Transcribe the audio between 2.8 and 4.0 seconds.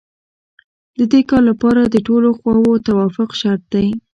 توافق شرط دی.